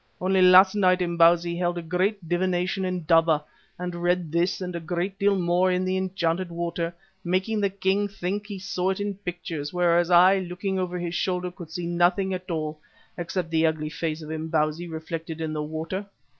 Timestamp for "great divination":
1.83-2.85